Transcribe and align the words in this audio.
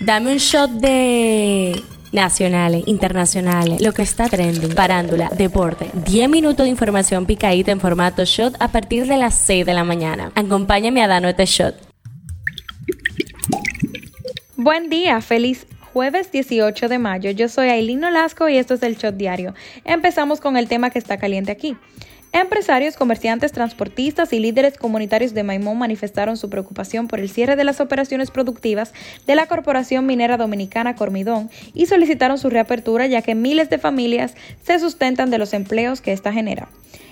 Dame 0.00 0.30
un 0.30 0.36
shot 0.36 0.70
de 0.72 1.82
nacionales, 2.12 2.84
internacionales, 2.86 3.80
lo 3.80 3.92
que 3.92 4.02
está 4.02 4.28
trending, 4.28 4.74
parándula, 4.74 5.30
deporte. 5.30 5.90
10 5.94 6.28
minutos 6.28 6.64
de 6.64 6.70
información 6.70 7.24
picadita 7.24 7.72
en 7.72 7.80
formato 7.80 8.24
shot 8.24 8.54
a 8.60 8.68
partir 8.68 9.06
de 9.06 9.16
las 9.16 9.34
6 9.34 9.64
de 9.64 9.72
la 9.72 9.84
mañana. 9.84 10.32
Acompáñame 10.34 11.02
a 11.02 11.08
darnos 11.08 11.30
este 11.30 11.46
shot. 11.46 11.74
Buen 14.56 14.90
día, 14.90 15.20
feliz 15.22 15.66
jueves 15.94 16.30
18 16.30 16.88
de 16.88 16.98
mayo. 16.98 17.30
Yo 17.30 17.48
soy 17.48 17.68
Aileen 17.70 18.00
Nolasco 18.00 18.50
y 18.50 18.58
esto 18.58 18.74
es 18.74 18.82
el 18.82 18.98
Shot 18.98 19.16
Diario. 19.16 19.54
Empezamos 19.84 20.42
con 20.42 20.58
el 20.58 20.68
tema 20.68 20.90
que 20.90 20.98
está 20.98 21.16
caliente 21.16 21.52
aquí. 21.52 21.74
Empresarios, 22.38 22.98
comerciantes, 22.98 23.50
transportistas 23.50 24.30
y 24.34 24.40
líderes 24.40 24.76
comunitarios 24.76 25.32
de 25.32 25.42
Maimón 25.42 25.78
manifestaron 25.78 26.36
su 26.36 26.50
preocupación 26.50 27.08
por 27.08 27.18
el 27.18 27.30
cierre 27.30 27.56
de 27.56 27.64
las 27.64 27.80
operaciones 27.80 28.30
productivas 28.30 28.92
de 29.26 29.34
la 29.34 29.46
Corporación 29.46 30.04
Minera 30.04 30.36
Dominicana 30.36 30.96
Cormidón 30.96 31.48
y 31.72 31.86
solicitaron 31.86 32.36
su 32.36 32.50
reapertura 32.50 33.06
ya 33.06 33.22
que 33.22 33.34
miles 33.34 33.70
de 33.70 33.78
familias 33.78 34.34
se 34.62 34.78
sustentan 34.78 35.30
de 35.30 35.38
los 35.38 35.54
empleos 35.54 36.02
que 36.02 36.12
ésta 36.12 36.30
genera. 36.30 36.68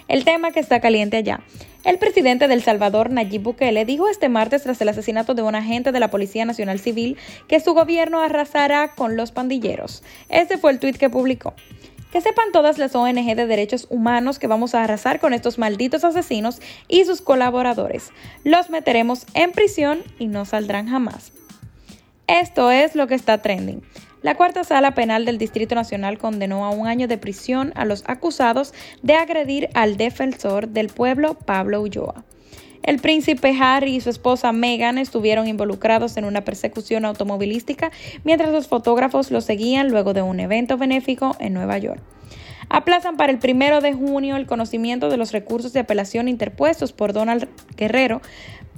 El 0.08 0.26
tema 0.26 0.50
que 0.50 0.60
está 0.60 0.80
caliente 0.80 1.16
allá. 1.16 1.41
El 1.84 1.98
presidente 1.98 2.46
del 2.46 2.62
Salvador, 2.62 3.08
Nayib 3.08 3.44
Bukele, 3.44 3.86
dijo 3.86 4.10
este 4.10 4.28
martes 4.28 4.64
tras 4.64 4.78
el 4.82 4.91
asesinato 4.91 5.32
de 5.32 5.41
un 5.41 5.54
agente 5.54 5.91
de 5.91 6.00
la 6.00 6.10
Policía 6.10 6.44
Nacional 6.44 6.80
Civil 6.80 7.16
que 7.48 7.60
su 7.60 7.72
gobierno 7.72 8.20
arrasará 8.20 8.88
con 8.94 9.16
los 9.16 9.32
pandilleros. 9.32 10.02
Este 10.28 10.58
fue 10.58 10.72
el 10.72 10.78
tuit 10.80 10.98
que 10.98 11.08
publicó. 11.08 11.54
Que 12.14 12.20
sepan 12.20 12.52
todas 12.52 12.78
las 12.78 12.95
ONG 12.95 13.34
de 13.34 13.48
derechos 13.48 13.88
humanos 13.91 14.38
que 14.38 14.46
vamos 14.46 14.77
a 14.77 14.84
arrasar 14.84 15.18
con 15.18 15.34
estos 15.34 15.59
malditos 15.59 16.05
asesinos 16.05 16.60
y 16.86 17.05
sus 17.06 17.20
colaboradores. 17.20 18.12
Los 18.45 18.70
meteremos 18.70 19.27
en 19.34 19.50
prisión 19.50 19.98
y 20.20 20.28
no 20.28 20.45
saldrán 20.45 20.86
jamás. 20.86 21.32
Esto 22.28 22.70
es 22.70 22.95
lo 22.95 23.08
que 23.08 23.16
está 23.16 23.42
trending. 23.42 23.82
La 24.22 24.36
cuarta 24.36 24.62
sala 24.62 24.94
penal 24.94 25.25
del 25.25 25.38
Distrito 25.38 25.75
Nacional 25.75 26.19
condenó 26.19 26.64
a 26.64 26.70
un 26.70 26.86
año 26.86 27.08
de 27.08 27.19
prisión 27.19 27.72
a 27.75 27.84
los 27.84 28.05
acusados 28.06 28.75
de 29.03 29.16
agredir 29.16 29.69
al 29.75 29.97
defensor 29.97 30.69
del 30.69 30.91
pueblo, 30.91 31.34
Pablo 31.34 31.83
Ulloa. 31.83 32.25
El 32.84 32.98
príncipe 32.98 33.56
Harry 33.58 33.96
y 33.96 34.00
su 34.02 34.10
esposa 34.10 34.52
Meghan 34.52 34.98
estuvieron 34.98 35.48
involucrados 35.48 36.18
en 36.18 36.27
una 36.27 36.44
persecución 36.44 37.06
automovilística 37.06 37.91
mientras 38.24 38.52
los 38.52 38.68
fotógrafos 38.68 39.30
los 39.30 39.46
seguían 39.46 39.88
luego 39.88 40.12
de 40.12 40.20
un 40.20 40.38
evento 40.38 40.76
benéfico 40.76 41.34
en 41.41 41.54
Nueva 41.54 41.78
York. 41.78 42.02
Aplazan 42.68 43.16
para 43.16 43.32
el 43.32 43.38
primero 43.38 43.80
de 43.80 43.94
junio 43.94 44.36
el 44.36 44.44
conocimiento 44.44 45.08
de 45.08 45.16
los 45.16 45.32
recursos 45.32 45.72
de 45.72 45.80
apelación 45.80 46.28
interpuestos 46.28 46.92
por 46.92 47.14
Donald 47.14 47.48
Guerrero, 47.74 48.20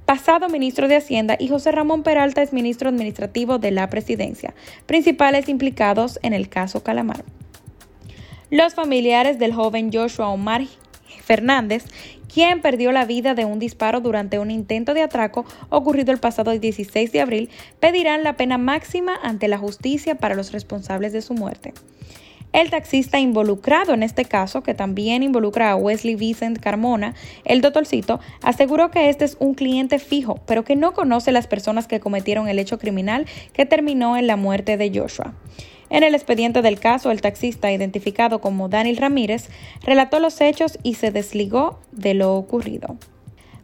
pasado 0.05 0.49
ministro 0.49 0.87
de 0.87 0.97
Hacienda, 0.97 1.37
y 1.37 1.49
José 1.49 1.73
Ramón 1.73 2.05
Peralta 2.05 2.43
es 2.43 2.53
ministro 2.53 2.89
administrativo 2.89 3.59
de 3.59 3.73
la 3.73 3.91
presidencia, 3.91 4.55
principales 4.87 5.49
implicados 5.49 6.21
en 6.23 6.33
el 6.33 6.49
caso 6.49 6.85
Calamar. 6.85 7.25
Los 8.51 8.75
familiares 8.75 9.41
del 9.41 9.53
joven 9.53 9.91
Joshua 9.93 10.29
Omar 10.29 10.63
Fernández, 11.27 11.85
quien 12.33 12.61
perdió 12.61 12.93
la 12.93 13.05
vida 13.05 13.35
de 13.35 13.45
un 13.45 13.59
disparo 13.59 14.01
durante 14.01 14.39
un 14.39 14.51
intento 14.51 14.95
de 14.95 15.03
atraco 15.03 15.45
ocurrido 15.69 16.13
el 16.13 16.19
pasado 16.19 16.51
16 16.51 17.13
de 17.13 17.21
abril, 17.21 17.51
pedirán 17.81 18.23
la 18.23 18.37
pena 18.37 18.59
máxima 18.59 19.19
ante 19.23 19.49
la 19.49 19.59
justicia 19.59 20.17
para 20.17 20.35
los 20.35 20.53
responsables 20.53 21.13
de 21.13 21.23
su 21.23 21.35
muerte. 21.35 21.75
El 22.53 22.71
taxista 22.71 23.19
involucrado 23.19 23.93
en 23.93 24.03
este 24.03 24.25
caso, 24.25 24.63
que 24.63 24.73
también 24.73 25.23
involucra 25.23 25.71
a 25.71 25.77
Wesley 25.77 26.15
Vicent 26.15 26.59
Carmona, 26.59 27.15
el 27.45 27.61
doctorcito, 27.61 28.19
aseguró 28.41 28.91
que 28.91 29.11
este 29.11 29.27
es 29.27 29.37
un 29.41 29.55
cliente 29.55 29.99
fijo, 29.99 30.41
pero 30.47 30.65
que 30.65 30.75
no 30.77 30.95
conoce 30.95 31.33
las 31.33 31.47
personas 31.47 31.87
que 31.87 32.01
cometieron 32.01 32.49
el 32.49 32.59
hecho 32.59 32.79
criminal 32.79 33.27
que 33.53 33.67
terminó 33.67 34.17
en 34.17 34.27
la 34.27 34.37
muerte 34.37 34.79
de 34.79 34.91
Joshua. 34.99 35.35
En 35.89 36.03
el 36.03 36.15
expediente 36.15 36.63
del 36.63 36.81
caso, 36.81 37.11
el 37.11 37.21
taxista, 37.21 37.71
identificado 37.71 38.41
como 38.41 38.69
Daniel 38.69 38.97
Ramírez, 38.97 39.49
relató 39.83 40.19
los 40.19 40.41
hechos 40.41 40.79
y 40.83 40.95
se 40.95 41.11
desligó 41.11 41.79
de 41.93 42.15
lo 42.15 42.35
ocurrido. 42.35 42.97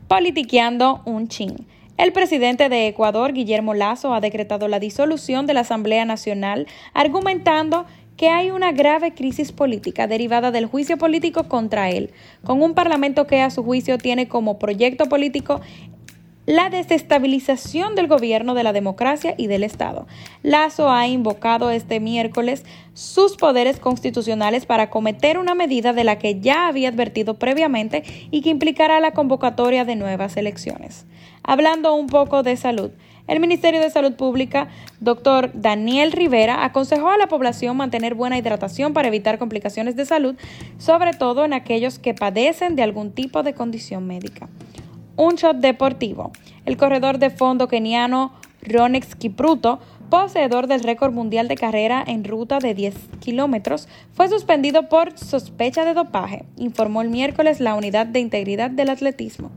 Politiqueando 0.09 1.03
un 1.05 1.29
chin. 1.29 1.67
El 1.99 2.13
presidente 2.13 2.69
de 2.69 2.87
Ecuador, 2.87 3.33
Guillermo 3.33 3.75
Lazo, 3.75 4.15
ha 4.15 4.21
decretado 4.21 4.69
la 4.69 4.79
disolución 4.79 5.47
de 5.47 5.55
la 5.55 5.61
Asamblea 5.61 6.05
Nacional, 6.05 6.67
argumentando 6.95 7.87
que 8.17 8.29
hay 8.29 8.51
una 8.51 8.73
grave 8.73 9.15
crisis 9.15 9.53
política 9.53 10.07
derivada 10.07 10.51
del 10.51 10.67
juicio 10.67 10.97
político 10.97 11.49
contra 11.49 11.91
él, 11.91 12.11
con 12.45 12.63
un 12.63 12.75
parlamento 12.75 13.27
que 13.27 13.41
a 13.41 13.51
su 13.51 13.65
juicio 13.65 13.99
tiene 13.99 14.29
como 14.29 14.59
proyecto 14.59 15.07
político 15.07 15.61
la 16.53 16.69
desestabilización 16.69 17.95
del 17.95 18.09
gobierno 18.09 18.53
de 18.53 18.63
la 18.63 18.75
democracia 18.75 19.35
y 19.39 19.47
del 19.47 19.65
Estado. 19.65 20.07
Lazo 20.43 20.91
ha 20.91 21.09
invocado 21.09 21.71
este 21.71 21.99
miércoles 21.99 22.67
sus 22.93 23.39
poderes 23.39 23.81
constitucionales 23.81 24.67
para 24.67 24.91
cometer 24.91 25.39
una 25.39 25.55
medida 25.55 25.95
de 25.95 26.05
la 26.05 26.19
que 26.19 26.41
ya 26.41 26.69
había 26.69 26.91
advertido 26.91 27.39
previamente 27.39 28.03
y 28.31 28.43
que 28.43 28.51
implicará 28.51 29.01
la 29.01 29.13
convocatoria 29.13 29.87
de 29.87 29.97
nuevas 29.97 30.37
elecciones. 30.37 31.07
Hablando 31.43 31.95
un 31.95 32.09
poco 32.09 32.43
de 32.43 32.59
salud, 32.59 32.91
el 33.29 33.41
Ministerio 33.41 33.81
de 33.81 33.89
Salud 33.89 34.13
Pública, 34.13 34.69
doctor 35.01 35.53
Daniel 35.55 36.13
Rivera, 36.13 36.67
aconsejó 36.67 37.09
a 37.09 37.17
la 37.17 37.29
población 37.29 37.79
mantener 37.79 38.15
buena 38.15 38.37
hidratación 38.37 38.93
para 38.93 39.09
evitar 39.09 39.39
complicaciones 39.39 39.97
de 39.97 40.05
salud, 40.05 40.35
sobre 40.77 41.15
todo 41.15 41.47
en 41.47 41.55
aquellos 41.55 41.99
que 41.99 42.13
padecen 42.13 42.77
de 42.77 42.83
algún 42.83 43.11
tipo 43.11 43.43
de 43.43 43.55
condición 43.55 44.07
médica 44.07 44.51
un 45.17 45.37
shot 45.37 45.57
deportivo. 45.59 46.33
El 46.65 46.77
corredor 46.77 47.19
de 47.19 47.31
fondo 47.31 47.69
keniano 47.69 48.33
Ronex 48.63 49.15
Kipruto, 49.17 49.81
poseedor 50.09 50.67
del 50.67 50.83
récord 50.83 51.13
mundial 51.13 51.49
de 51.49 51.57
carrera 51.57 52.05
en 52.07 52.25
ruta 52.25 52.59
de 52.59 52.75
10 52.75 52.95
kilómetros, 53.21 53.89
fue 54.13 54.29
suspendido 54.29 54.89
por 54.89 55.19
sospecha 55.19 55.85
de 55.85 55.95
dopaje, 55.95 56.45
informó 56.57 57.03
el 57.03 57.09
miércoles 57.09 57.61
la 57.61 57.75
Unidad 57.75 58.07
de 58.07 58.21
Integridad 58.21 58.71
del 58.71 58.91
Atletismo. 58.91 59.51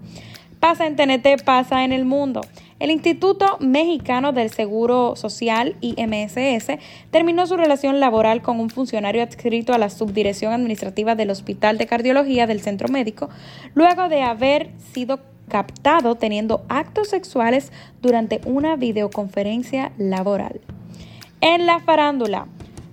Pasa 0.60 0.88
en 0.88 0.96
TNT, 0.96 1.44
pasa 1.44 1.84
en 1.84 1.92
el 1.92 2.06
mundo. 2.06 2.42
El 2.80 2.90
Instituto 2.90 3.58
Mexicano 3.60 4.32
del 4.32 4.50
Seguro 4.50 5.16
Social, 5.16 5.76
IMSS, 5.82 6.80
terminó 7.12 7.46
su 7.46 7.56
relación 7.56 8.00
laboral 8.00 8.42
con 8.42 8.60
un 8.60 8.70
funcionario 8.70 9.22
adscrito 9.22 9.74
a 9.74 9.78
la 9.78 9.90
subdirección 9.90 10.54
administrativa 10.54 11.16
del 11.16 11.30
Hospital 11.30 11.78
de 11.78 11.86
Cardiología 11.86 12.48
del 12.48 12.62
Centro 12.62 12.88
Médico, 12.88 13.30
luego 13.76 14.10
de 14.10 14.24
haber 14.24 14.72
sido 14.94 15.20
captado 15.48 16.16
teniendo 16.16 16.64
actos 16.70 17.10
sexuales 17.10 17.72
durante 18.02 18.42
una 18.46 18.76
videoconferencia 18.76 19.92
laboral. 19.98 20.62
En 21.42 21.66
la 21.66 21.80
farándula, 21.80 22.48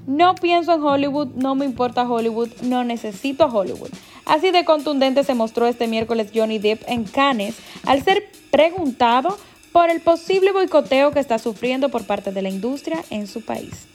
no 0.07 0.35
pienso 0.35 0.75
en 0.75 0.83
Hollywood, 0.83 1.29
no 1.37 1.55
me 1.55 1.65
importa 1.65 2.09
Hollywood, 2.09 2.51
no 2.63 2.85
necesito 2.85 3.47
Hollywood. 3.47 3.91
Así 4.27 4.51
de 4.51 4.65
contundente 4.65 5.25
se 5.25 5.35
mostró 5.35 5.67
este 5.67 5.87
miércoles 5.87 6.31
Johnny 6.35 6.59
Depp 6.59 6.83
en 6.87 7.05
Cannes 7.05 7.57
al 7.85 8.03
ser 8.03 8.25
preguntado 8.51 9.37
por 9.73 9.91
el 9.91 10.01
posible 10.01 10.53
boicoteo 10.53 11.13
que 11.13 11.21
está 11.21 11.39
sufriendo 11.39 11.89
por 11.89 12.05
parte 12.05 12.31
de 12.31 12.43
la 12.43 12.51
industria 12.51 13.03
en 13.11 13.27
su 13.27 13.43
país. 13.43 13.87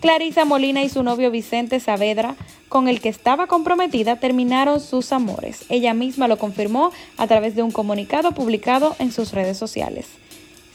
Clarisa 0.00 0.44
Molina 0.44 0.82
y 0.82 0.88
su 0.88 1.02
novio 1.02 1.30
Vicente 1.30 1.80
Saavedra, 1.80 2.36
con 2.70 2.88
el 2.88 3.02
que 3.02 3.10
estaba 3.10 3.48
comprometida, 3.48 4.16
terminaron 4.16 4.80
sus 4.80 5.12
amores. 5.12 5.66
Ella 5.68 5.92
misma 5.92 6.28
lo 6.28 6.38
confirmó 6.38 6.92
a 7.18 7.26
través 7.26 7.54
de 7.54 7.62
un 7.62 7.72
comunicado 7.72 8.32
publicado 8.32 8.96
en 8.98 9.12
sus 9.12 9.32
redes 9.32 9.58
sociales. 9.58 10.06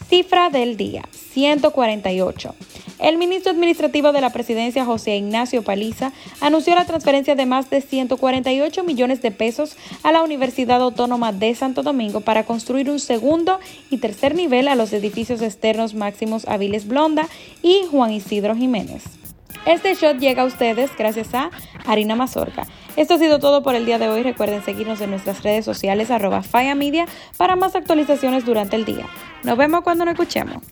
Cifra 0.08 0.50
del 0.50 0.76
día, 0.76 1.02
148. 1.32 2.54
El 3.00 3.18
ministro 3.18 3.50
administrativo 3.50 4.12
de 4.12 4.20
la 4.20 4.30
presidencia, 4.30 4.84
José 4.84 5.16
Ignacio 5.16 5.62
Paliza, 5.62 6.12
anunció 6.40 6.74
la 6.76 6.84
transferencia 6.84 7.34
de 7.34 7.44
más 7.44 7.70
de 7.70 7.80
148 7.80 8.84
millones 8.84 9.20
de 9.20 9.32
pesos 9.32 9.76
a 10.04 10.12
la 10.12 10.22
Universidad 10.22 10.80
Autónoma 10.80 11.32
de 11.32 11.54
Santo 11.54 11.82
Domingo 11.82 12.20
para 12.20 12.44
construir 12.44 12.88
un 12.88 13.00
segundo 13.00 13.58
y 13.90 13.96
tercer 13.98 14.34
nivel 14.34 14.68
a 14.68 14.76
los 14.76 14.92
edificios 14.92 15.42
externos 15.42 15.94
máximos 15.94 16.46
Aviles 16.46 16.86
Blonda 16.86 17.26
y 17.62 17.82
Juan 17.90 18.12
Isidro 18.12 18.54
Jiménez. 18.54 19.15
Este 19.66 19.94
shot 19.94 20.18
llega 20.18 20.42
a 20.42 20.44
ustedes 20.44 20.96
gracias 20.96 21.34
a 21.34 21.50
Harina 21.84 22.14
Mazorca. 22.14 22.68
Esto 22.94 23.14
ha 23.14 23.18
sido 23.18 23.40
todo 23.40 23.64
por 23.64 23.74
el 23.74 23.84
día 23.84 23.98
de 23.98 24.08
hoy. 24.08 24.22
Recuerden 24.22 24.62
seguirnos 24.64 25.00
en 25.00 25.10
nuestras 25.10 25.42
redes 25.42 25.64
sociales 25.64 26.12
arroba 26.12 26.44
Media 26.76 27.06
para 27.36 27.56
más 27.56 27.74
actualizaciones 27.74 28.44
durante 28.46 28.76
el 28.76 28.84
día. 28.84 29.06
Nos 29.42 29.58
vemos 29.58 29.82
cuando 29.82 30.04
nos 30.04 30.12
escuchemos. 30.12 30.62